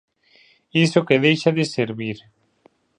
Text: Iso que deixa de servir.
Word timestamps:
Iso 0.85 1.05
que 1.07 1.21
deixa 1.25 1.49
de 1.57 1.65
servir. 1.75 2.17